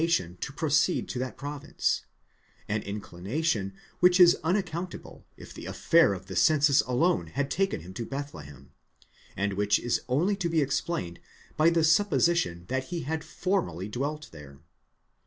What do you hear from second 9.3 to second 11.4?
and which is only to be explained